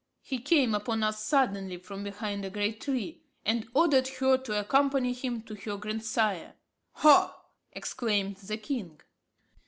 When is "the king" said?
8.37-8.99